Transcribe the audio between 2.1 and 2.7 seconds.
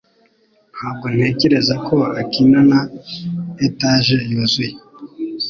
akina